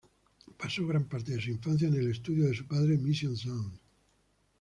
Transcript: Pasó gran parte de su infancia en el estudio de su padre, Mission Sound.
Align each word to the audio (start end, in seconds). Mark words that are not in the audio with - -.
Pasó 0.57 0.87
gran 0.87 1.03
parte 1.05 1.31
de 1.35 1.39
su 1.39 1.51
infancia 1.51 1.87
en 1.87 1.93
el 1.93 2.09
estudio 2.09 2.47
de 2.47 2.55
su 2.55 2.65
padre, 2.65 2.97
Mission 2.97 3.37
Sound. 3.37 3.77